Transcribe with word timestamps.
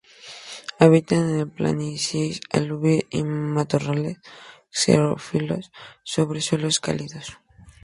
Habita 0.79 1.13
en 1.13 1.47
planicies 1.51 2.41
aluviales 2.51 3.05
y 3.11 3.21
matorrales 3.21 4.17
xerófilos 4.71 5.71
sobre 6.03 6.41
suelos 6.41 6.79
calizos. 6.79 7.37